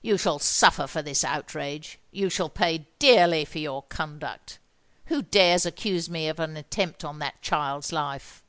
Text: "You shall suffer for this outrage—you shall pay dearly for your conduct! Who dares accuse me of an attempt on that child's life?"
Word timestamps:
"You 0.00 0.16
shall 0.16 0.38
suffer 0.38 0.86
for 0.86 1.02
this 1.02 1.22
outrage—you 1.22 2.30
shall 2.30 2.48
pay 2.48 2.86
dearly 2.98 3.44
for 3.44 3.58
your 3.58 3.82
conduct! 3.82 4.58
Who 5.12 5.20
dares 5.20 5.66
accuse 5.66 6.08
me 6.08 6.28
of 6.28 6.40
an 6.40 6.56
attempt 6.56 7.04
on 7.04 7.18
that 7.18 7.42
child's 7.42 7.92
life?" 7.92 8.42